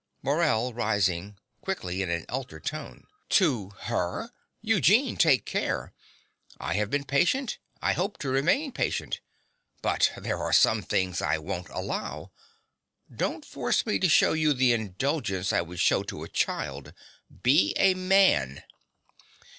[0.23, 3.05] MORELL (rising; quickly, in an altered tone).
[3.29, 4.31] To her!
[4.59, 5.93] Eugene: take care.
[6.59, 7.59] I have been patient.
[7.83, 9.19] I hope to remain patient.
[9.83, 12.31] But there are some things I won't allow.
[13.15, 16.93] Don't force me to show you the indulgence I should show to a child.
[17.43, 18.63] Be a man.